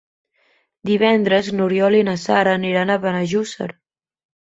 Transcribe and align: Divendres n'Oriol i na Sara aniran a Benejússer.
Divendres 0.91 1.51
n'Oriol 1.59 1.99
i 1.99 2.01
na 2.09 2.17
Sara 2.25 2.59
aniran 2.63 2.97
a 2.97 2.99
Benejússer. 3.07 3.73